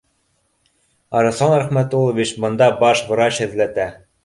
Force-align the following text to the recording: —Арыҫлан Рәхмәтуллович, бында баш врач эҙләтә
—Арыҫлан 1.19 1.53
Рәхмәтуллович, 1.59 2.33
бында 2.47 2.73
баш 2.83 3.07
врач 3.13 3.45
эҙләтә 3.49 3.89